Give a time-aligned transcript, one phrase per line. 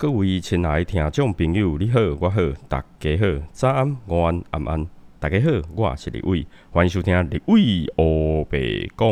[0.00, 4.86] 各位亲爱的听众朋友，你好，我好，大家好，早安、午安、晚安，
[5.18, 9.08] 大家好，我是李伟，欢迎收听李伟欧北讲。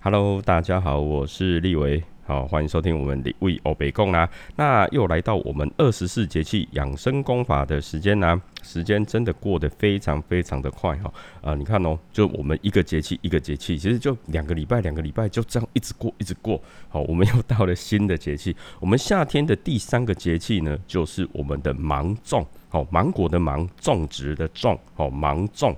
[0.00, 2.04] Hello，大家好，我是李伟。
[2.28, 4.28] 好，欢迎收听我们的为欧北贡啦。
[4.54, 8.38] 那又来到我们二十四节气养生功法的时间啦。
[8.62, 11.10] 时间真的过得非常非常的快哈。
[11.40, 16.60] 啊，你看哦，就我们一个节气一个节气，其实就两个礼拜两个礼拜就这样一直过一直过。
[16.90, 18.54] 好，我们又到了新的节气。
[18.78, 22.46] 我们夏天的第三个节气呢，就是我们的芒种。
[22.68, 24.78] 好，芒果的芒，种植的种。
[24.94, 25.74] 好，芒种。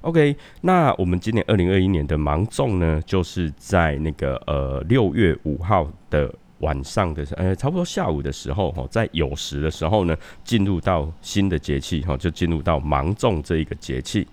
[0.00, 14.26] OK，那我们今年二零二一年的芒种呢，就是在那个呃六月五号的晚上的呃差不多下午的时候哈，在酉时的时候呢，进入到新的节气哈，就进入到芒种这一个节气。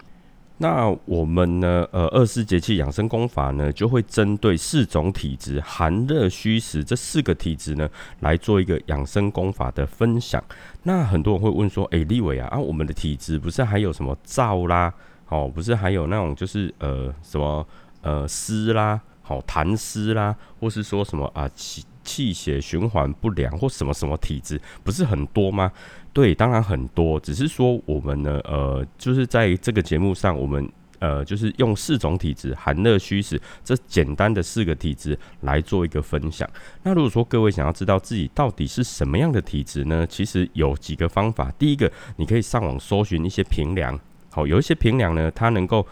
[0.62, 10.44] 那我们呢呃二四节气养生功法呢，就会针对四种体质寒热虚实这四个体质呢，来做一个养生功法的分享。
[10.84, 14.94] 那很多人会问说，哎，立伟啊，啊我们的体质不是还有什么燥啦？
[15.30, 17.66] 哦，不是还有那种就是呃什么
[18.02, 25.72] 呃湿啦，好痰湿啦，或是说什么啊气气血循环不良或什么什么体质，不是很多吗？
[26.12, 30.68] 对，当然很多，只是说我们呢呃就是在这个节目上，我们
[31.00, 36.50] 呃就是用四种体质寒热虚实这简单的四个体质来做一个分享。
[36.84, 40.06] 那如果说各位想要知道自己到底是什么样的体质呢？
[40.08, 41.52] 其实有几个方法。
[41.58, 43.98] 第一个，你可以上网搜寻一些平量。
[44.32, 45.86] 好，有一些平量呢，它能够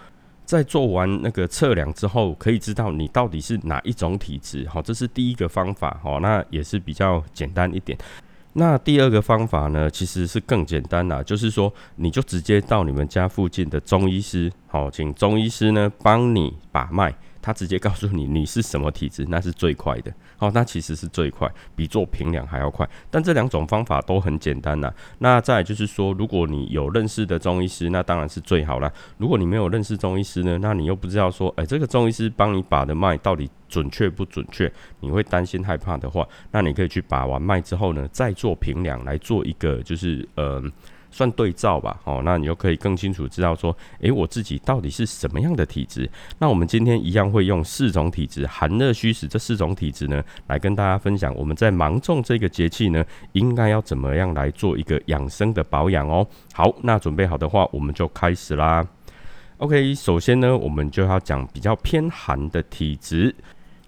[0.46, 4.68] 在做完那个测量之后，可以知道你到底是哪一种体质。
[4.68, 6.00] 好，这是第一个方法。
[6.04, 7.98] 好，那也是比较简单一点。
[8.60, 17.14] 那第二个方法呢，其实是更简单啦，就是说，你就直接到你们家附近的中医师，好，请中医师呢帮你把脉。
[17.48, 20.12] 他直接告诉你你是什么体质，那是最快的。
[20.36, 22.86] 好，那其实是最快，比做平量还要快。
[23.10, 24.94] 但这两种方法都很简单呐。
[25.20, 28.92] 那再就是说，如果你有认识的中医师，那当然是最好啦。
[29.18, 34.70] 如果你没有认识中医师呢，那你又不知道说，哎，这个中医师帮你把的脉到底准确不准确，
[35.00, 40.62] 你会担心害怕的话，那你可以去把完脉之后呢，再做平量来做一个就是呃。
[41.12, 46.10] 算对照吧，哦，那你就可以更清楚知道说，诶，我自己到底是什么样的体质。
[46.40, 53.04] 那我们今天一样会用四种体质寒热虚实这四种体质呢，来跟大家分享我们在芒种这个节气呢，
[53.34, 56.28] 应该要怎么样来做一个养生的保养哦。
[56.54, 58.86] 好，那准备好的话，我们就开始啦。
[59.58, 63.34] OK，首先呢，我们就要讲比较偏寒的体质。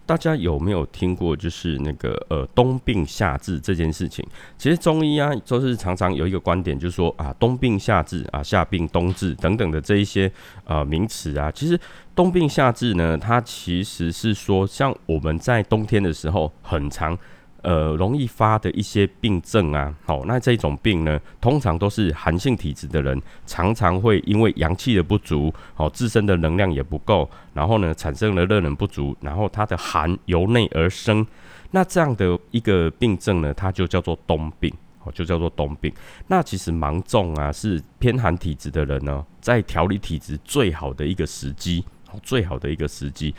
[0.09, 4.25] 大家有没有听过，就是那个呃冬病夏治这件事情？
[4.57, 10.31] 其实中医啊，就是常常有一个观点，就是说啊冬病夏治啊夏病冬治等等的这一些
[10.63, 11.79] 呃名词啊，其实
[12.15, 17.15] 冬病夏治呢，它其实是说像我们在冬天的时候很长。
[17.61, 31.25] 呃，容易发的一些病症啊，好，那这种病呢，通常都是寒性体质的人，常常会因为阳气的不足，好，自身的能量也不够，然后呢，产生了热能不足，然后它的寒由内而生，
[31.71, 35.93] 那这样的一个病症呢，它就叫做冬病，哦，就叫做冬病。
[36.27, 41.83] 那其实芒种啊，是偏寒体质的人呢，在调理体质最好的一个时机，
[42.23, 43.35] 最好的一个时机。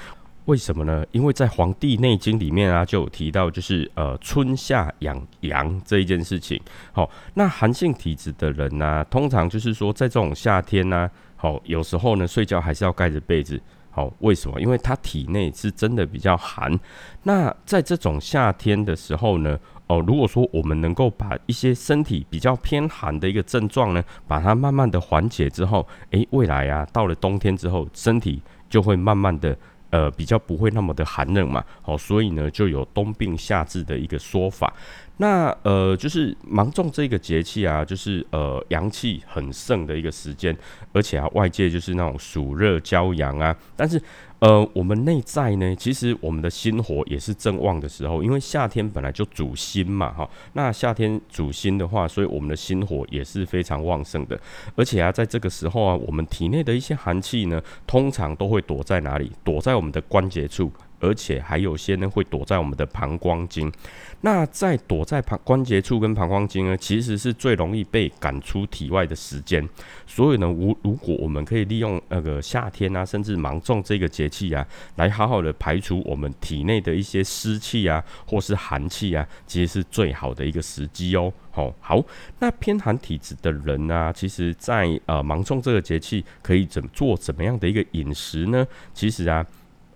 [0.51, 1.07] 为什么呢？
[1.13, 6.61] 因为在《黄帝内经》里面啊，就有提到，就是呃春夏养阳这一件事情。
[6.91, 13.63] 好，那寒性体质的人呢，通常就是说，在这种夏天呢，好，有时候呢睡觉还是要盖着被子。
[13.93, 14.61] 好，为什么？
[14.61, 16.77] 因为他体内是真的比较寒。
[17.23, 19.57] 那在这种夏天的时候呢，
[19.87, 29.57] 哦，如果说我们能够把一些身体比较偏寒的一个症状呢，把它慢慢的缓解之后，诶，未来啊，到了冬天之后，身体就会慢慢的。
[29.91, 34.73] 呃，比较不会那么的寒冷嘛，好，所以呢，就有冬病夏治的一个说法。
[35.19, 40.57] 那呃，就是芒种这个节气啊，就是呃阳气很盛的一个时间，
[40.93, 44.01] 而且啊，外界就是那种暑热骄阳啊，但是
[44.41, 54.41] 呃，我们内在呢，其实我们的心火也是正旺的时候，因为夏天本来就主心嘛，哈，那夏天主心的话，所以我们的心火也是非常旺盛的，
[54.75, 59.31] 而且啊，在这个时候啊，我们体内的一些寒气呢，通常都会躲在哪里？
[59.45, 60.73] 躲在我们的关节处。
[61.03, 63.73] 而且还有些呢会躲在我们的膀胱经，
[64.23, 69.67] 那在躲在膀关节处跟膀胱经呢，其实是最容易被赶出体外的时间。
[70.07, 81.33] 所以呢，如如果我们可以利用那个夏天啊，甚至芒种这个节气啊，来好好的排除我们体内的一些湿气啊，或是寒气啊，其实是最好的一个时机哦。
[81.51, 82.05] 好，好，
[82.41, 88.67] 那偏寒体质的人呢，其实在呃芒种这个节气可以怎做怎么样的一个饮食呢？
[88.93, 89.47] 其实啊。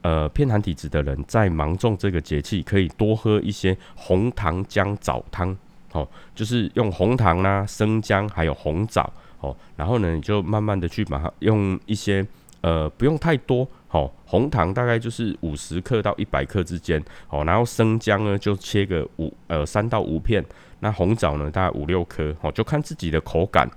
[0.05, 5.57] 呃，偏寒体质的人在芒种这个节气，可以多喝一些红糖姜枣汤。
[5.93, 9.11] 哦，就是用红糖啦、生姜还有红枣，
[9.41, 12.27] 哦，然后呢，你就慢慢的去把它用一些，
[12.61, 20.45] 呃，不用太多，哦，红糖大概就是五十克到一百克之间，哦，然后生姜呢就切个五呃三到五片，
[20.81, 23.71] 那红枣呢大概五六颗，哦，就看自己的口感。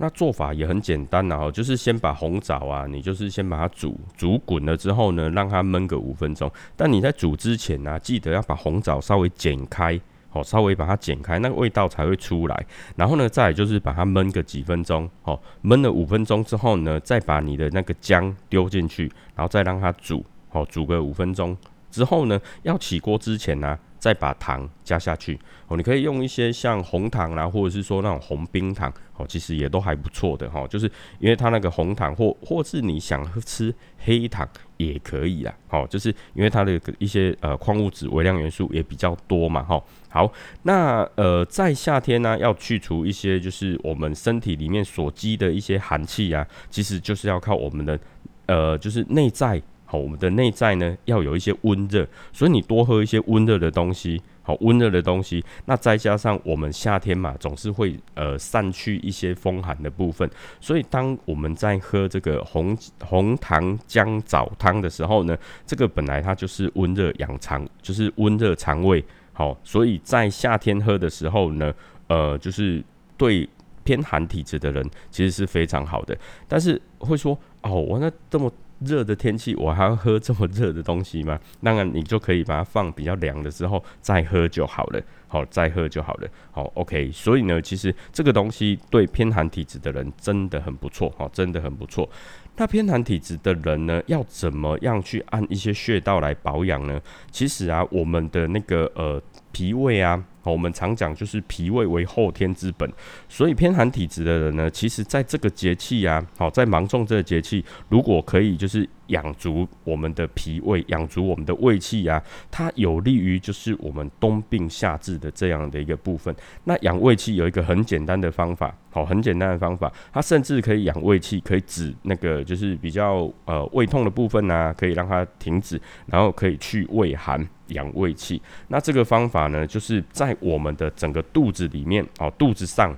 [0.00, 6.48] 那做法也很简单哦，就是先把红枣啊，你就是先把它煮煮滚了之后呢，让它焖个五分钟。
[6.76, 10.00] 但你在煮之前呢，记得要把红枣稍微剪开，
[10.30, 12.66] 哦，稍微把它剪开，那个味道才会出来。
[12.94, 21.56] 然后呢，再就是把它焖个几分钟，哦，焖了五分钟之后呢，再把你的那个姜丢进去，然后再让它煮，哦，煮个五分钟
[21.90, 23.76] 之后呢，要起锅之前呢。
[23.98, 30.66] 再把糖加下去哦，你可以用一些像红糖啦，或者是说那种红冰糖哦，其实也都还不错的哈。
[30.68, 39.82] 就是因为它那个红糖或或是你想吃黑糖也可以啦，哦，就是因为它的一些呃矿物质、微量元素也比较多嘛哈。
[40.08, 47.98] 好，那呃在夏天呢，要去除一些就是我们身体里面所积的一些寒气啊，其实就是要靠我们的
[48.46, 49.60] 呃就是内在。
[49.90, 55.42] 好，我们的内在呢要有一些温热，所以你多喝一些温热的东西，好温热的东西。
[55.64, 60.28] 那再加上我们夏天嘛，总是会呃散去一些风寒的部分，
[60.60, 69.02] 所以当我们在喝这个红红糖姜枣汤的时候呢，这个本来它就是温热养肠，就是温热肠胃。
[69.32, 71.72] 好，所以在夏天喝的时候呢，
[72.08, 72.84] 呃，就是
[73.16, 73.48] 对
[73.84, 76.14] 偏寒体质的人其实是非常好的。
[76.46, 77.32] 但是会说
[77.62, 78.52] 哦，我那这么。
[78.80, 81.38] 热的天气，我还要喝这么热的东西吗？
[81.62, 85.00] 当然，你就可以把它放比较凉的时候再喝就好了。
[85.26, 86.28] 好，再喝就好了。
[86.50, 87.10] 好，OK。
[87.12, 91.12] 所以呢，其实这个东西对偏寒体质的人真的很不错。
[91.18, 92.08] 好，真的很不错。
[92.56, 97.00] 那偏寒体质的人呢，要怎么样去按一些穴道来保养呢？
[97.30, 99.22] 其实啊，我们的那个呃
[99.52, 100.24] 脾胃啊。
[100.50, 102.90] 我们常讲就是脾胃为后天之本，
[103.28, 116.34] 所以偏寒体质的人呢，其实在这个节气啊，好在芒种这个节气，如果可以就是养足我们的脾胃，养足我们的胃气啊，它有利于就是我们冬病夏治的这样的一个部分。
[116.64, 127.46] 那养胃气有一个很简单的方法，好，很简单的方法，它甚至可以养胃气，可以止那个就是比较呃胃痛的部分啊，可以让它停止，然后可以去胃寒。
[127.68, 132.96] 养胃气，那这个方法呢，就是在我们的整个肚子里面，哦，肚子上，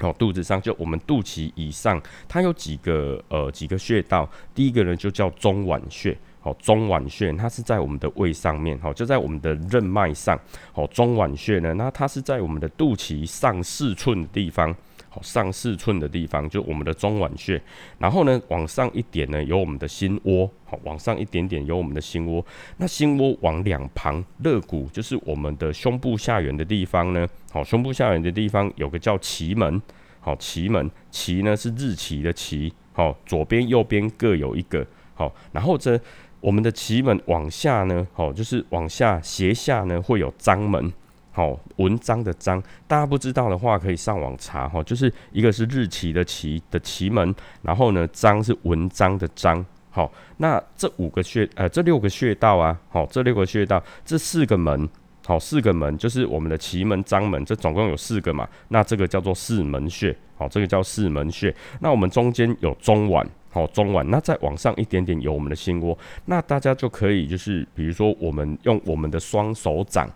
[0.00, 4.28] 哦，肚子上，就我们肚脐以上，它有几个呃几个穴道。
[4.54, 10.38] 第一个呢，就叫中脘穴，好，中脘穴，它是在我们的胃上面，好，就在我们的任脉上，
[10.72, 14.74] 好，中脘穴呢，那它是在我们的肚脐上四寸的地方。
[15.22, 17.60] 上四寸的地方就我们的中脘穴，
[17.98, 22.44] 然后呢往上一点呢有我们的心窝，好往上一点点有我们的心窝，
[22.78, 29.80] 那心窝往两旁肋骨就是我们的胸部下缘的地方呢，好胸部下缘的地方有个叫奇门，
[30.20, 36.00] 好奇门奇呢是日奇的奇，好左边右边各有一个，好然后这
[36.40, 40.92] 我们的奇门往下呢，好就是往下斜下呢会有章门。
[41.36, 44.82] 好，文章的章，大家不知道的话，可以上网查哈。
[44.82, 49.62] 就是一个是日期的期的奇门，然后呢，章是文章的章。
[49.90, 54.88] 好，那这五个穴，呃，这六个穴道啊，好，这六个穴道，这四个门，
[55.26, 58.48] 好，四个门就是我们的奇门、章门，这总共有四个嘛。
[58.68, 61.54] 那这个叫做四门穴，好，这个叫四门穴。
[61.80, 65.98] 那我们中间有中脘，好，中脘，那再往上一点点有我们的心窝。
[66.24, 70.10] 那大家就可以就是，比如说我们用我们的双手掌。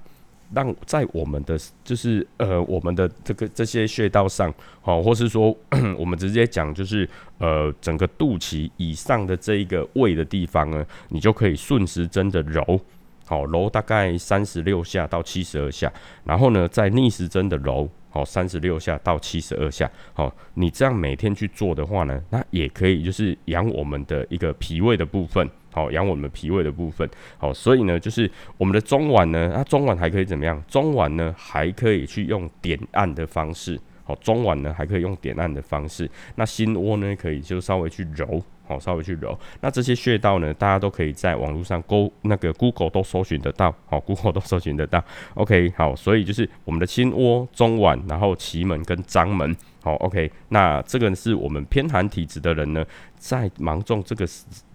[0.53, 5.57] 让在我们的就是呃我们的这个这些穴道上，好，或是说
[5.97, 12.81] 我们直接讲就是呃整个肚脐以上的这一个胃的地方呢，你就可以顺时针的揉，
[13.27, 15.93] 好揉大概三十六下到七十二下，
[16.25, 25.49] 然后呢再逆时针的揉，好三十六下到七十二下，好，你这样每天去做的话呢，那也可以就是养我们的一个脾胃的部分。
[25.73, 30.61] 好养我们脾胃的部分，好，所以呢，就是我们的中脘呢，那中脘还可以怎么样？
[30.67, 39.37] 中脘呢还可以去用点按的方式，好，中脘呢还可以用点按的方式，那心窝呢可以就稍微去揉，好，稍微去揉。
[39.61, 45.03] 那这些穴道呢，大家都可以在网络上勾那个 Google 都搜寻得到，好，Google 都搜寻得到。
[45.35, 49.57] OK，好，所以就是我们的心窝、中脘，然后奇门跟章门。
[49.83, 52.85] 好，OK，那这个是我们偏寒体质的人呢，
[53.17, 54.25] 在芒种这个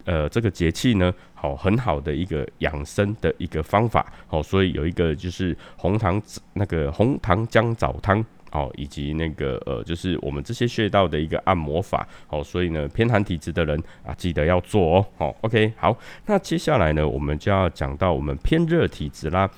[0.03, 4.11] 呃这个节气呢，好很好的一个养生的一个方法。
[4.27, 6.21] 好，所以有一个就是红糖
[6.53, 8.25] 那个红糖姜枣汤，
[8.55, 12.07] 好，以及那个呃就是我们这些穴道的一个按摩法。
[12.25, 15.05] 好，所以呢偏寒体质的人啊，记得要做哦。
[15.17, 19.49] 好，OK，好，那接下来呢，我们就要讲到我们偏热体质啦。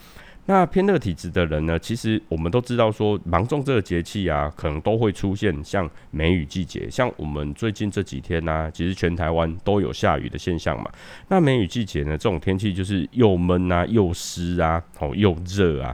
[0.49, 10.89] 那偏热体质的人呢，其实我们都知道说，芒种这个节气啊，可能都会出现像梅雨季节，像我们最近这几天呢，其实全台湾都有下雨的现象嘛。
[11.27, 15.93] 那梅雨季节呢，这种天气就是又闷啊，又湿啊，哦，又热啊。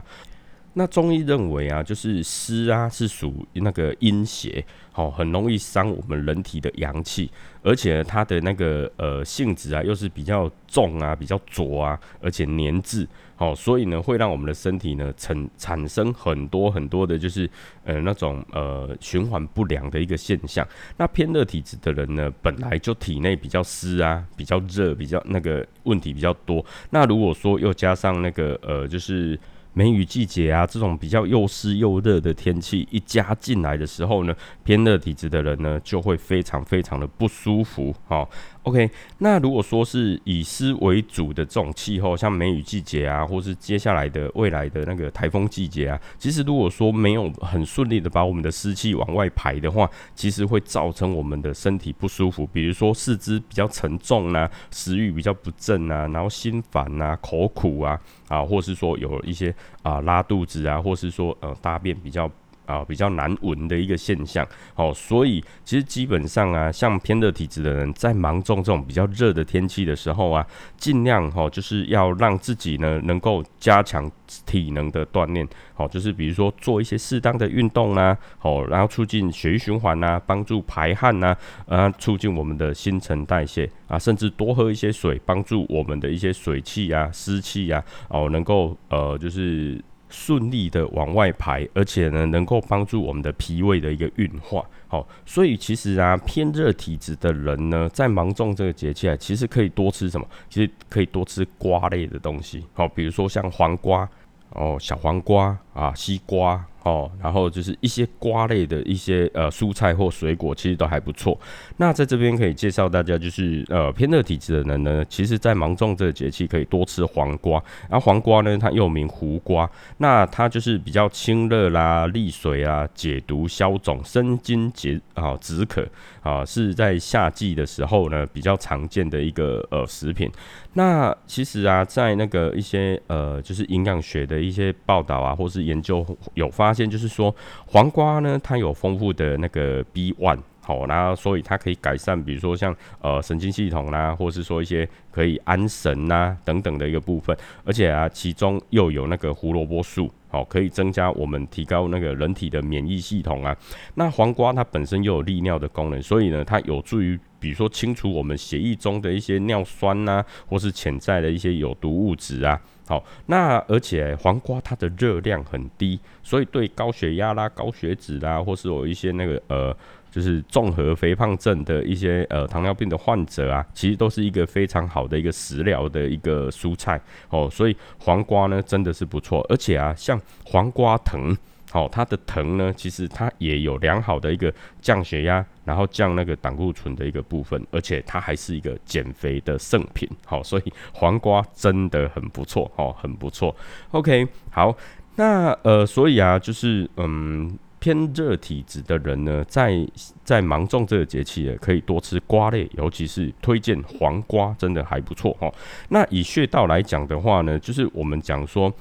[0.76, 7.30] 那中医认为啊，就是湿啊是属那个阴邪，好，很容易伤我们人体的阳气，
[7.62, 17.48] 而且它的那个呃性质啊又是比较重啊，比较浊啊，而且黏滞，好，所以呢会让我们的身体呢产产生很多很多的，就是
[17.84, 20.66] 呃那种呃循环不良的一个现象。
[20.96, 26.66] 那偏热体质的人呢，本来就体内比较湿啊，比较热，比较那个问题比较多。
[26.90, 29.38] 那如果说又加上那个呃就是。
[29.74, 37.94] 梅雨季节啊，这种比较又湿又热的天气一加进来的时候呢，偏热体质的人呢就会非常非常的不舒服。
[38.08, 38.26] 哦
[38.64, 58.00] ，OK，那如果说是以湿为主的这种气候，像梅雨季节啊，或是接下来的未来的那个台风季节啊，其实如果说没有很顺利的把我们的湿气往外排的话，其实会造成我们的身体不舒服，比如说四肢比较沉重啊，食欲比较不振啊，然后心烦啊，口苦啊。
[58.26, 62.28] 啊，或是说有一些啊拉肚子啊，或是说呃大便比较
[62.66, 74.10] 啊比较难闻的一个现象，哦，所以其实基本上啊，像偏热体质的人，在芒种这种比较热的天气的时候啊，尽量哈就是要让自己呢能够加强
[74.46, 83.70] 体能的锻炼，好，就是比如说做一些适当的运动啊，好，然后促进血液循环啊，帮助排汗啊，啊，促进我们的新陈代谢。
[83.86, 89.78] 啊，甚至多喝一些水，帮助我们的一些水气啊、湿气啊，哦，能够呃，就是
[90.14, 94.64] 顺利的往外排，而且呢，能够帮助我们的脾胃的一个运化。
[94.86, 100.24] 好，所以其实啊，偏热体质的人呢，在芒种这个节气啊，其实可以多吃什么？
[100.48, 102.64] 其实可以多吃瓜类的东西。
[102.72, 104.08] 好，比如说像黄瓜
[104.50, 106.64] 哦，小黄瓜啊，西瓜。
[106.84, 111.38] 哦，然后就是一些瓜类的一些呃蔬菜或水果，其实都还不错。
[111.78, 117.52] 那在这边可以介绍大家，就是呃偏热体质的人呢，其实在芒种这个节气可以多吃黄瓜。
[117.88, 125.88] 然后黄瓜呢，它又名胡瓜，那它就是比较清热啦、利水啊、解毒消肿、生津解啊止渴
[126.22, 130.30] 啊，是在夏季的时候呢比较常见的一个呃食品。
[130.74, 136.73] 那其实啊，在那个一些呃就是营养学的一些报道啊，或是研究有发。
[136.74, 137.34] 现就是说，
[137.66, 153.56] 黄瓜呢，它有丰富的那个 B one，好，然后所以它可以改善，比如说像呃神经系统啦，或是说一些可以安神呐等等的一个部分，而且啊，其中又有那个胡萝卜素，好，可以增加我们提高那个人体的免疫系统啊。
[153.94, 162.58] 那黄瓜它本身又有利尿的功能，所以呢，它有助于比如说清除我们血液中的一些尿酸呐，或是潜在的一些有毒物质啊。
[162.86, 169.76] 好，那而且黄瓜它的热量很低，所以对高血压啦、高血脂啦，或是有一些那个呃，
[170.10, 176.98] 就是综合肥胖症的一些呃糖尿病的患者啊，其实都是一个非常好的一个食疗的一个蔬菜
[177.28, 177.46] 哦。
[177.52, 181.36] 所以黄瓜呢真的是不错，而且啊，像黄瓜藤。
[181.74, 190.08] 好，它的藤呢，其实它也有良好的一个降血压，然后降那个胆固醇的一个部分，而且它还是一个减肥的圣品。
[190.24, 193.52] 好，所以黄瓜真的很不错，哦，很不错。
[193.90, 194.72] OK，好，
[195.16, 199.84] 那呃，所以啊，就是嗯，偏热体质的人呢，在
[200.22, 205.52] 在芒种这个节气呢，可以多吃瓜类，尤其是推荐黄瓜，真的还不错哈。
[205.88, 208.72] 那以穴道来讲的话呢，就是我们讲说。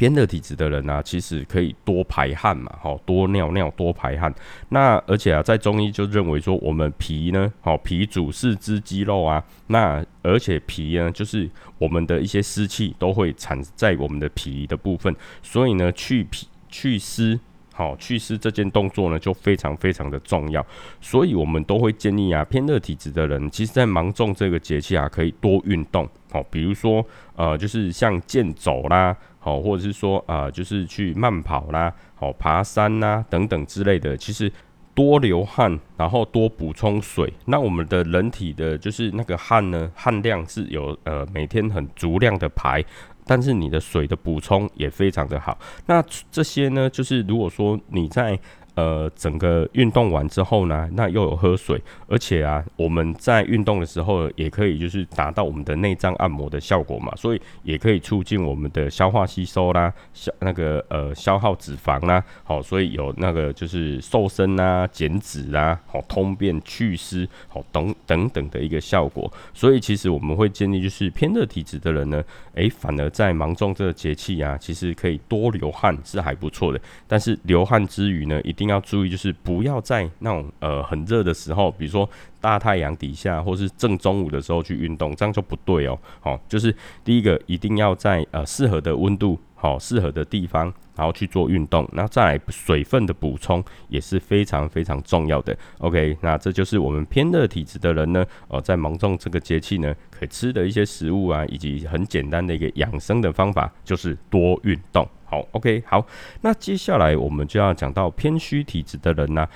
[0.00, 4.34] 偏热体质的人呢，其实可以多排汗嘛，好多尿尿多排汗。
[4.70, 17.38] 那而且啊，在中医就认为说，我们脾呢，好脾主四肢肌肉啊，那而且脾呢，就是我们的一些湿气都会产在我们的脾的部分，所以呢，去脾祛湿，
[17.74, 20.64] 好祛湿这件动作呢，就非常非常的重要。
[21.02, 27.04] 所以我们都会建议啊，偏热体质的人，其实在芒种这个节气啊，可以多运动，好，比如说
[27.36, 29.14] 呃，就是像健走啦。
[29.40, 34.52] 好，或者是说啊，就是去慢跑啦，好爬山啦等等之类的，其实
[34.94, 42.84] 多流汗，然后多补充水，那我们的人体的就是那个汗呢，汗量是有呃每天很足量的排，
[43.24, 45.58] 但是你的水的补充也非常的好。
[45.86, 48.38] 那这些呢，就是如果说你在
[48.80, 69.30] 呃整个运动完之后呢，那又有喝水，而且啊，我们在运动的时候也可以就是达到我们的内脏按摩的效果嘛，所以也可以促进我们的消化吸收啦，消那个呃消耗脂肪啦，好，所以有那个就是瘦身啊、减脂啊、好通便祛湿、好等等等的一个效果。
[69.52, 76.80] 所以其实我们会建议就是偏热体质的人呢，诶，反而在芒种这个节气啊，其实可以多流汗是还不错的。
[77.06, 82.08] 但是流汗之余呢，一定要注意就是不要在那种呃很热的时候，比如说
[82.40, 85.98] 大太阳底下或是正中午的时候去运动，这样就不对哦。
[86.20, 89.38] 好，就是第一个一定要在呃适合的温度。
[89.62, 95.54] 好，适合的地方，然后去做运动，那再来水分的补充也是非常非常重要的。
[95.80, 105.06] OK，那这就是我们偏热体质的人呢，呃，在芒种这个节气呢，可以吃的一些食物啊，以及很简单的一个养生的方法，就是多运动。
[105.26, 106.06] 好，OK，好，
[106.40, 109.46] 那接下来我们就要讲到偏虚体质的人呢，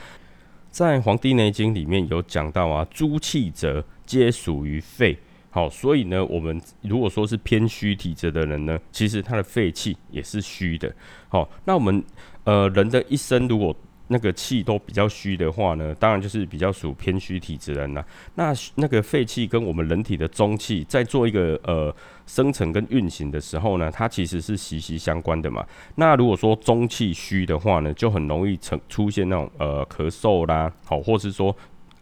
[0.74, 5.16] 在《黄帝内经》里面有讲到啊，诸气者皆属于肺。
[5.48, 10.92] 好，所以呢，我们如果说是偏虚体质的人呢，其实他的肺气也是虚的。
[11.28, 12.02] 好，那我们
[12.42, 13.72] 呃人的一生如果
[14.08, 18.04] 那个气都比较虚的话呢，当然就是比较属偏虚体质人了。
[18.34, 21.94] 那那个肺气跟我们人体的中气在做一个呃
[22.26, 25.66] 生成跟运行的时候呢，它其实是息息相关的嘛。
[25.94, 31.54] 那如果说中气虚的话呢，就很容易成出现那种呃咳嗽啦，好，或是说。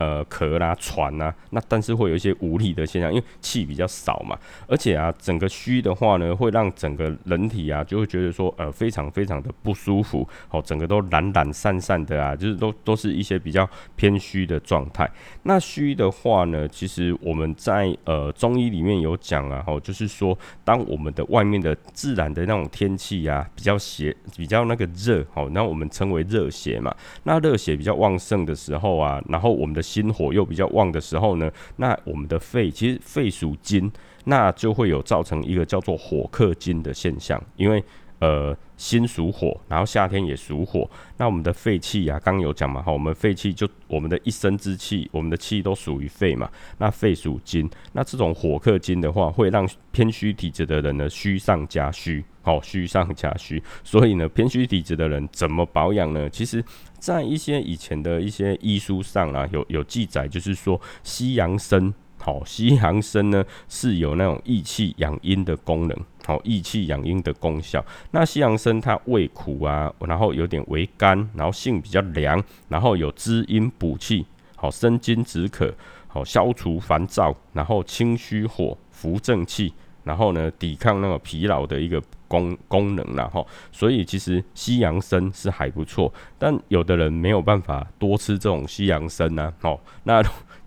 [0.02, 15.08] 呃，咳啦、喘呐，那但是会有一些无力的现象，因为气比较少嘛，而且啊，整个虚的话呢，会让整个人体啊，就会觉得说，呃，非常非常的不舒服，哦，整个都懒懒散散的啊，就是都都是一些比较偏虚的状态。
[15.44, 26.92] 那虚的话呢，其实我们在呃中医里面有讲啊，哦，就是说，当我们的外面的自然的那种天气啊，比较邪，比较那个热，哦，那我们称为热邪嘛，
[27.22, 33.92] 那热邪比较旺盛的时候啊，然后我们的心火又比较旺的时候呢，那我们的肺其实肺属金，
[34.24, 37.82] 那就会有造成一个叫做火克金的现象，因为
[38.22, 46.48] 呃心属火，然后夏天也属火，那我们的肺气呀，刚有讲嘛哈，我们肺气就我们的一身之气，我们的气都属于肺嘛，
[46.78, 52.24] 那肺属金，那这种火克金的话，会让偏虚体质的人呢虚上加虚。
[52.44, 56.28] 好，虚上加虚，所以呢，偏虚体质的人怎么保养呢？
[56.28, 56.64] 其实，
[56.98, 67.84] 在一些以前的一些医书上啊，有有记载，就是说西洋参，好，西洋参呢是有那种益气养阴的功能，好，益气养阴的功效。
[68.12, 75.74] 那西洋参它味苦啊，然后有点微甘，然后性比较凉，然后有滋阴补气，好，生津止渴，
[76.06, 82.00] 好，消除烦躁，然后清虚火，扶正气，然后呢，抵抗那个疲劳的一个。
[82.32, 89.52] 功功能然后，所以其实西洋参是还不错，但有的人没有办法多吃这种西洋参呢。
[89.60, 90.22] 哦，那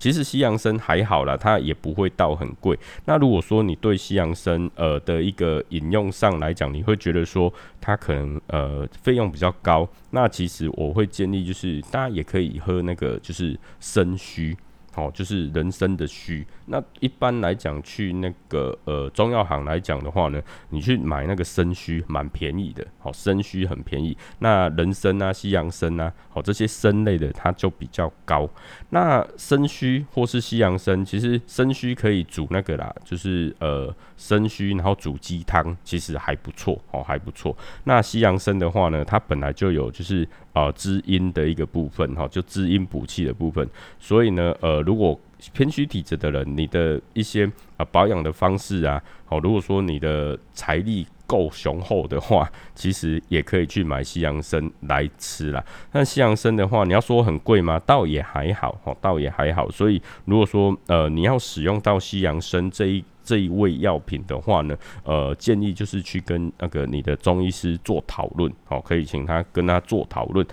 [0.06, 2.78] 其实西洋参还好啦，它也不会到很贵。
[3.06, 14.56] 那如果说你对西洋参呃的一个饮用上来讲，你会觉得说它可能呃费用比较高，那其实我会建议就是大家也可以喝那个就是参须。
[14.94, 16.46] 哦，就是人参的须。
[16.68, 22.86] 那一般来讲，去那个呃中药行来讲的话呢，你去买那个参须，蛮便宜的。
[23.00, 24.18] 好，参须很便宜。
[24.40, 28.50] 那人参啊、西洋参啊，好这些参类的，它就比较高。
[28.92, 37.56] 那参须或是西洋参，其实参须可以煮那个啦，就是呃参须，然后煮鸡汤，其实还不错，哦还不错。
[37.84, 43.68] 那西洋参的话呢，它本来就有就是啊滋阴的一个部分，哈，就滋阴补气的部分。
[44.00, 44.86] 所以呢，呃。
[44.86, 45.20] 如果
[45.54, 55.64] 偏虚体质的人，你的一些啊保养的方式啊，好，如果说你的财力够雄厚的话，其实也可以去买西洋参来吃啦。
[55.92, 57.80] 那西洋参的话，你要说很贵吗？
[57.86, 59.70] 倒也还好，哦，倒也还好。
[59.72, 70.46] 所以如果说呃你要使用到西洋参这一这一味药品的话呢，呃，建议就是去跟那个你的中医师做讨论，好，可以请他跟他做讨论。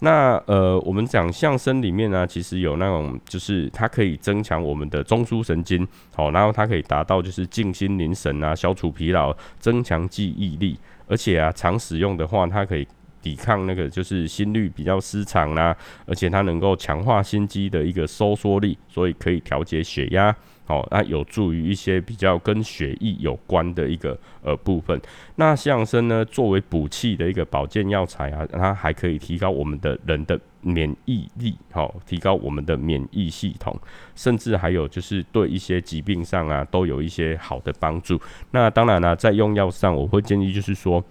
[0.00, 12.88] 那呃，我们讲相声里面呢，其实有那种，就是它可以增强我们的中枢神经，好，然后它可以达到就是静心凝神啊，消除疲劳，增强记忆力，而且啊，常使用的话，它可以
[13.20, 20.34] 抵抗那个就是心率比较失常啦，而且它能够强化心肌的一个收缩力，所以可以调节血压。
[20.70, 25.00] 哦，那有助于一些比较跟血液有关的一个呃部分。
[25.34, 33.76] 那西洋参呢，作为补气的一个保健药材啊，它还可以提高我们的人的免疫力，好，提高我们的免疫系统，
[34.14, 38.20] 甚至还有就是对一些疾病上啊，都有一些好的帮助。
[38.52, 41.04] 那当然呢，在用药上，我会建议就是说。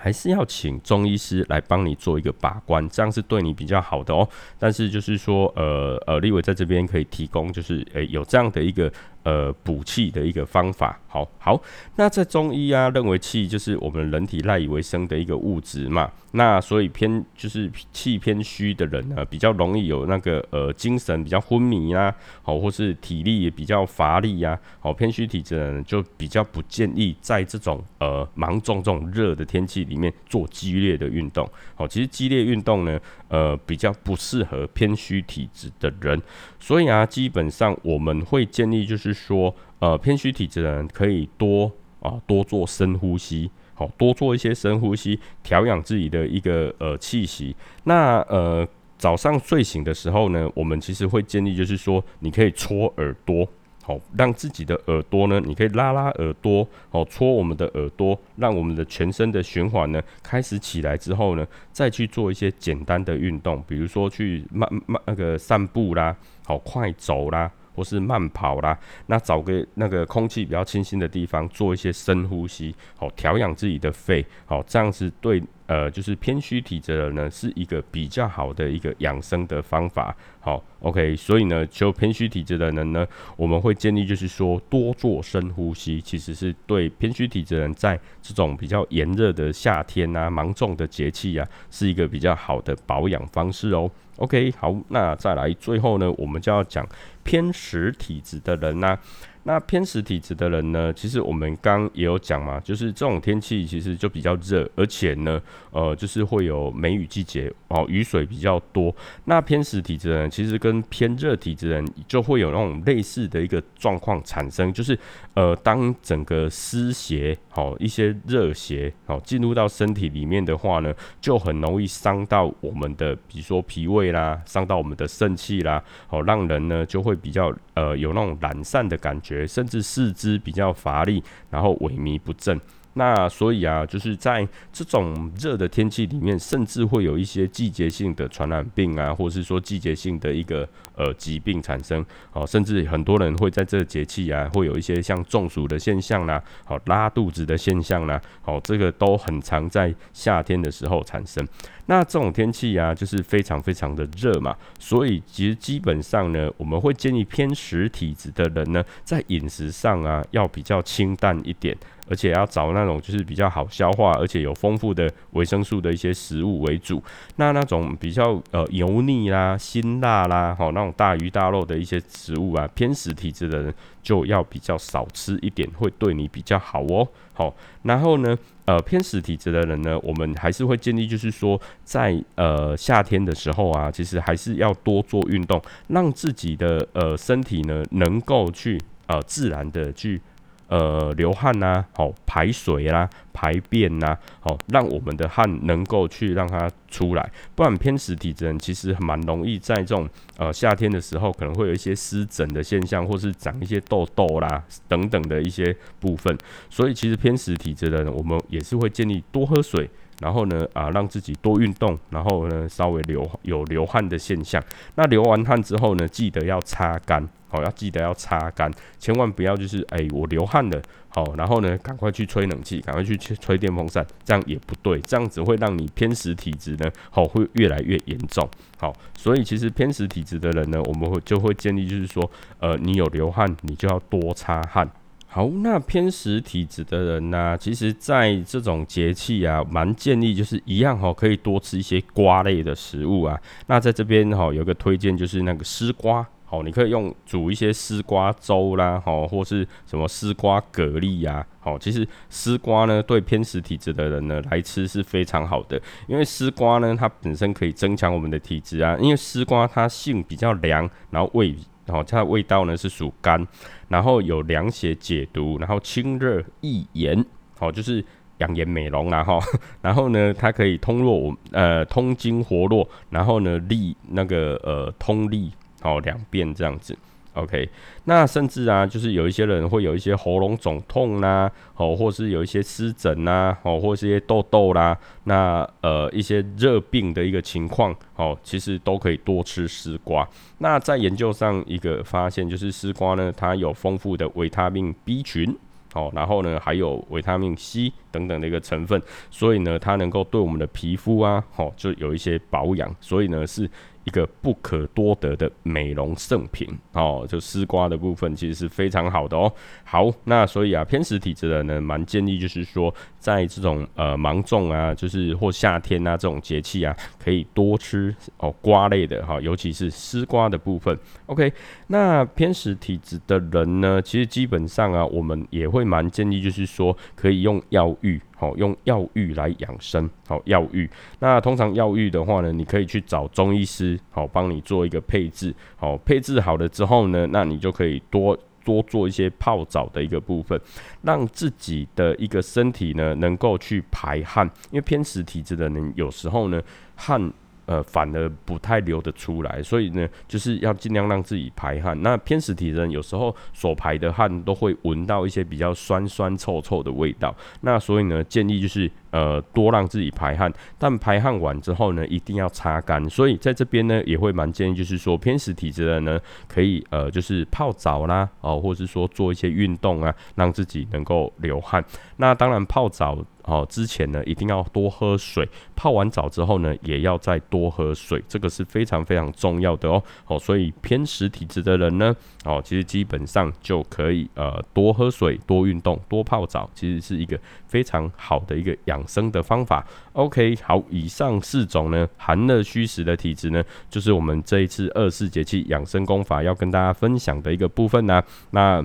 [0.00, 4.26] 还是要请中医师来帮你做一个把关，这样是对你比较好的哦。
[4.58, 8.90] 但是就是说，呃呃，立伟在这边可以提供，就是诶有这样的一个。
[9.24, 11.60] 呃，补气的一个方法，好好。
[11.96, 16.10] 那在中医啊，认为气就是我们人体赖以为生的一个物质嘛。
[16.32, 24.58] 那所以偏就是气偏虚的人呢，比较容易有那个呃精神比较昏迷啊，好，或是体力也比较乏力呀。
[24.78, 31.48] 好，偏虚体质的人就比较不建议在这种呃芒种这种热的天气里面做激烈的运动。
[31.74, 36.20] 好，其实激烈运动呢，呃，比较不适合偏虚体质的人。
[36.60, 47.54] 所以啊，基本上我们会建议，就是是说，呃，偏虚体质的人可以多啊多做深呼吸，好，多做一些深呼吸，调养自己的一个呃气息。
[47.84, 48.66] 那呃
[48.96, 53.48] 早上睡醒的时候呢，我们其实会建议，就是说，你可以搓耳朵。
[53.80, 67.50] 好，让自己的耳朵呢，你可以拉拉耳朵，好，搓我们的耳朵，让我们的全身的循环呢开始起来之后呢，再去做一些简单的运动，比如说去慢慢那个散步啦，好，快走啦。
[67.78, 93.90] 或是慢跑啦，那找个那个空气比较清新的地方，做一些深呼吸，好调养自己的肺，好这样子对呃就是偏虚体质的人呢是一个比较好的一个养生的方法，好 OK，所以呢就偏虚体质的人呢，我们会建议就是说多做深呼吸，其实是对偏虚体质人在这种比较炎热的夏天啊、芒种的节气啊，是一个比较好的保养方式哦。
[94.16, 96.86] OK，好，那再来最后呢，我们就要讲
[97.22, 98.96] 偏实体质的人呢。
[99.44, 108.94] 那偏实体质的人呢，其实我们刚也有讲嘛，就是这种天气其实就比较热，而且呢，呃，就是会有梅雨季节哦，雨水比较多。
[109.24, 114.98] 那偏实体质的人其实跟偏热体质人就会有那种类似的一个状况产生，就是
[115.34, 129.46] 呃，当整个湿邪好一些热邪好进入到身体里面的话呢，就很容易伤到我们的，比如说脾胃啦，伤到我们的肾气啦，好让人呢就会比较呃有那种懒散的感觉。
[129.46, 132.60] 甚至四肢比较乏力，然后萎靡不振。
[132.98, 142.04] 那所以啊，就是在这种热的天气里面，甚至会有一些季节性的传染病啊，或是说季节性的一个呃疾病产生。
[142.32, 151.46] 哦，甚至很多人会在这个节气啊，会有一些像中暑的现象啦，好拉肚子的现象啦，好这个都很常在夏天的时候产生。
[151.86, 161.76] 那这种天气啊，就是非常非常的热嘛，所以其实基本上呢，我们会建议偏食体质的人呢，在饮食上啊，要比较清淡一点。
[162.08, 167.02] 而且要找那种就是比较好消化，而且有丰富的维生素的一些食物为主。
[167.36, 177.06] 那那种比较呃油腻啦、辛辣啦，好那种大鱼大肉的一些食物啊，偏食体质的人就要比较少吃一点，会对你比较好哦。
[177.34, 190.20] 好，然后呢，呃偏食体质的人呢，我们还是会建议就是说，在呃夏天的时候啊，其实还是要多做运动，让自己的呃身体呢能够去呃自然的去。
[190.68, 206.36] 呃，流汗呐，好排水啦，排便呐，好让我们的汗能够去让它出来，不然偏食体质人其实蛮容易在这种呃夏天的时候，可能会有一些湿疹的现象，或是长一些痘痘啦等等的一些部分。
[206.68, 209.88] 所以其实偏食体质的人，我们也是会建议多喝水，
[210.20, 214.62] 然后呢啊让自己多运动，然后呢稍微流有流汗的现象。
[214.94, 217.28] 那流完汗之后呢，记得要擦干。
[217.50, 228.46] 好，要记得要擦干，千万不要就是哎，我流汗了，好，然后呢，赶快去吹冷气，赶快去吹电风扇，这样也不对，这样子会让你偏食体质呢，好，会越来越严重。
[228.76, 234.86] 好，所以其实偏食体质的人呢，我们会就会建议就是说，呃，你有流汗，你就要多擦汗。
[235.30, 243.38] 好，那偏食体质的人呢，其实在这种节气啊，蛮建议就是一样哈，可以多吃一些瓜类的食物啊。
[243.66, 246.26] 那在这边哈，有个推荐就是那个丝瓜。
[246.46, 261.54] 好，你可以用煮一些丝瓜粥啦，好，或是什么丝瓜蛤蜊呀，好，其实丝瓜呢，对偏食体质的人呢来吃是非常好的，因为丝瓜呢，它本身可以增强我们的体质啊，因为丝瓜它性比较凉，然后味，
[261.88, 263.44] 然后它的味道呢是属甘，
[263.88, 267.24] 然后有凉血解毒，然后清热益颜，
[267.58, 268.04] 好，就是
[268.38, 269.40] 养颜美容啦哈，
[269.82, 275.50] 然后呢，它可以通络，呃，通经活络，然后呢，利那个呃通利。
[275.80, 276.98] 好，两遍这样子
[277.42, 277.68] ，OK。
[278.04, 290.28] 那甚至啊，就是有一些人会有一些喉咙肿痛啦，哦，或是有一些湿疹呐，哦，或是一些痘痘啦，那呃一些热病的一个情况，哦，其实都可以多吃丝瓜。
[290.58, 295.56] 那在研究上一个发现就是丝瓜呢，它有丰富的维他命 B 群。
[295.94, 303.68] 哦，然后呢还有维他命 C 等等的一个成分，所以呢它能够对我们的皮肤啊，好就有一些保养，所以呢是。
[304.08, 309.52] 一个不可多得的美容圣品哦，就丝瓜的部分其实是非常好的哦。
[309.84, 320.98] 好，那所以啊，偏食体质的人呢，蛮建议就是说，在这种呃芒种啊，就是或夏天啊这种节气啊，可以多吃哦瓜类的哈，尤其是丝瓜的部分。
[321.26, 321.52] OK，
[321.88, 328.18] 那偏食体质的人呢，其实基本上啊，我们也会蛮建议就是说，可以用药浴。
[328.38, 330.08] 好，用药浴来养生。
[330.26, 330.88] 好，药浴。
[331.18, 335.52] 那通常药浴的话呢，你可以去找中医师，好，帮你做一个配置。
[335.76, 340.60] 好，配置好了之后呢，那你就可以多多做一些泡澡的一个部分，
[341.02, 344.48] 让自己的一个身体呢，能够去排汗。
[344.70, 346.62] 因为偏食体质的人，有时候呢，
[346.94, 347.32] 汗。
[347.68, 352.02] 呃，反而不太流得出来，所以呢，就是要尽量让自己排汗。
[352.02, 358.90] 那偏食体人有时候所排的汗都会闻到一些比较酸酸臭臭的味道，那所以呢，建议就是。
[359.10, 363.08] 呃，多让自己排汗，但排汗完之后呢，一定要擦干。
[363.08, 371.84] 所以在这边呢，也会蛮建议，就是说偏食体质的人呢，可以呃，就是泡澡啦，哦，或者是说做一些运动啊，让自己能够流汗。
[372.16, 375.48] 那当然泡澡哦之前呢，一定要多喝水。
[375.74, 380.02] 泡完澡之后呢，也要再多喝水，这个是非常非常重要的哦。
[380.26, 388.97] 哦，所以偏食体质的人呢，哦，其实基本上就可以呃多喝水、多运动、多泡澡，其实是一个非常好的一个养。
[388.98, 398.20] 养生的方法，OK，好，以上四种呢，寒热虚实的体质呢，就是我们这一次二四节气养生功法要跟大家分享的一个部分呢。
[398.50, 398.84] 那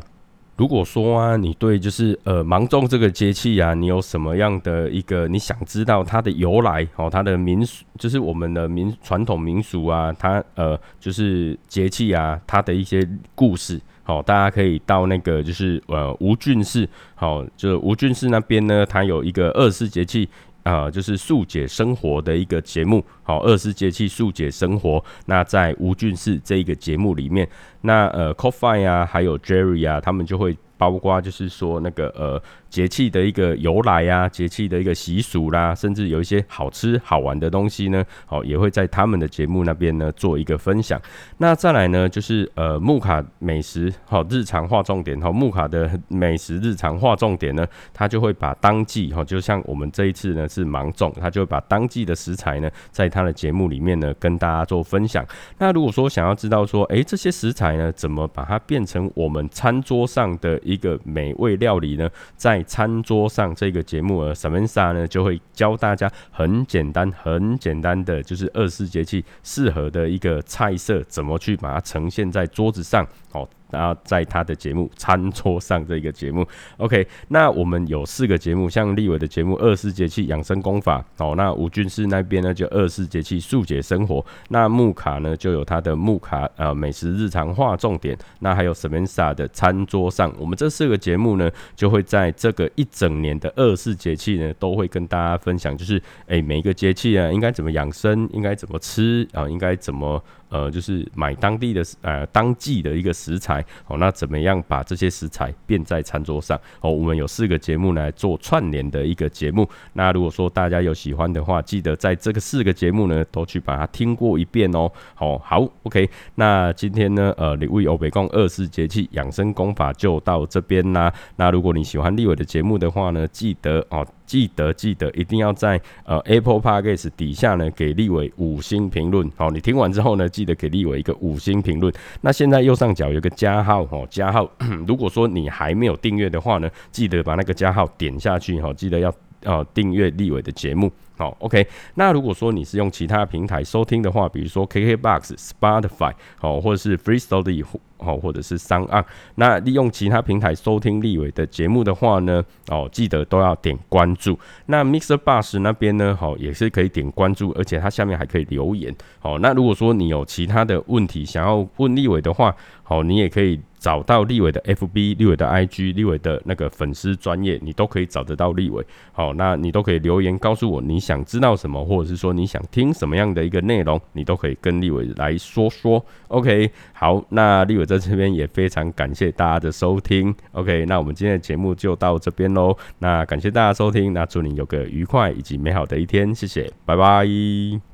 [0.56, 13.82] 如果说啊，你对就是呃芒种这个节气啊，你有什么样的一个你想知道它的由来哦，它的民俗，就是我们的民传统民俗啊，它呃就是节气啊，它的一些故事。
[14.04, 20.30] 好，大家可以到那个就是呃吴俊士，好，就吴俊士那边呢，他有一个二十四节气
[20.63, 23.04] 啊，就是速解生活的一个节目。
[23.24, 25.04] 好，二十四节气速解生活。
[25.26, 27.48] 那在吴俊士这一个节目里面，
[27.82, 30.58] 那呃 c o f i 啊，还有 Jerry 啊，他们就会。
[30.84, 41.02] 包括就是说那个呃节气的一个由来啊，节气的一个习俗啦，甚至有一些好吃好玩的东西呢，好也会在他们的节目那边呢做一个分享。
[41.38, 55.26] 那再来呢，就是呃木卡美食好日常化重点哈，木卡的美食日常化重点呢，他就会把当季哈，就像我们这一次呢是芒种，他就会把当季的食材呢，在他的节目里面呢跟大家做分享。
[55.60, 73.47] 那如果说想要知道说，哎这些食材呢怎么把它变成我们餐桌上的一个美味料理呢，在餐桌上这个节目呃，Samantha 呢就会教大家很简单、很简单的，就是二十四节气适合的一个菜色，怎么去把它呈现在桌子上，哦。
[73.73, 100.23] 然后在他的节目《餐桌上》这个节目，OK，那我们有四个节目，像立伟的节目《二十四节气养生功法》哦，那吴俊士那边呢就《二十四节气速解生活》，那木卡呢就有他的木卡呃美食日常化重点，那还有 Samantha 的餐桌上，我们这四个节目呢就会在这个一整年的二十四节气呢都会跟大家分享，就是哎每一个节气啊应该怎么养生，应该怎么吃啊，应该怎么。
[100.54, 106.92] 呃，就是买当地的呃当季的一个食材哦，那怎么样把这些食材变在餐桌上哦？
[106.92, 109.68] 我们有四个节目来做串联的一个节目。
[109.94, 114.92] 那如果说大家有喜欢的话，记得在这个四个节目呢都去把它听过一遍哦。
[115.16, 116.08] 好，好，OK。
[116.36, 121.12] 那今天呢，呃，李卫欧北贡二十四节气养生功法就到这边啦。
[121.38, 124.06] 那如果你喜欢立伟的节目的话呢，记得哦。
[124.34, 131.93] 记得记得一定要在呃 Apple Podcast 底下呢给立伟五星评论，好，你听完之后呢，记得给立伟一个五星评论。
[132.22, 134.50] 那现在右上角有个加号，哦，加号，
[134.88, 140.91] 如果说你还没有订阅的话呢，记得把那个加号点下去，哈，记得要呃订阅立伟的节目。
[141.23, 141.65] 好，OK。
[141.95, 147.65] 那如果说你是用其他平台收听的话，比如说 KKBox、Spotify，好，或者是 FreeStyle
[147.97, 149.05] 好，或者是三岸，
[149.36, 154.38] 那利用其他平台收听立伟的节目的话呢，哦，记得都要点关注。
[154.65, 158.93] 那 Mixer Bus 那边呢，好，也是可以点关注，而且它下面还可以留言。
[159.19, 163.62] 好，那如果说你有其他的问题想要问立伟的话，好，你也可以。
[163.83, 168.81] 找到立伟的 FB、立伟的 IG、立伟的那个粉丝专业，你都可以找得到立伟。
[169.12, 176.04] 好，那你都可以留言告诉我你想想知道什么，或者是说你想听什么样的一个内容，你都可以跟立伟来说说。
[176.30, 180.34] OK，好，那立伟在这边也非常感谢大家的收听。
[180.54, 182.76] OK，那我们今天的节目就到这边喽。
[182.97, 187.92] 那感谢大家收听，那祝你有个愉快以及美好的一天，谢谢，拜拜。